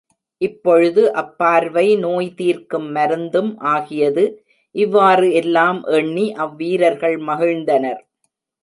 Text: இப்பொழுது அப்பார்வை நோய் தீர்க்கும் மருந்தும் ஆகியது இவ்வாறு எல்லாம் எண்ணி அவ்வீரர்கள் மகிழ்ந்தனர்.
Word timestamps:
இப்பொழுது 0.41 1.01
அப்பார்வை 1.21 1.85
நோய் 1.99 2.29
தீர்க்கும் 2.35 2.89
மருந்தும் 2.91 3.51
ஆகியது 3.73 4.25
இவ்வாறு 4.75 5.29
எல்லாம் 5.33 5.81
எண்ணி 5.93 6.27
அவ்வீரர்கள் 6.39 7.17
மகிழ்ந்தனர். 7.27 8.01